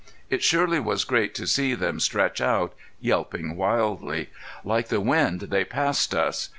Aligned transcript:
It 0.31 0.41
surely 0.43 0.79
was 0.79 1.03
great 1.03 1.35
to 1.35 1.45
see 1.45 1.75
them 1.75 1.99
stretch 1.99 2.41
out, 2.41 2.73
yelping 2.99 3.55
wildly. 3.55 4.31
Like 4.63 4.87
the 4.87 4.99
wind 4.99 5.41
they 5.41 5.63
passed 5.63 6.15
us. 6.15 6.49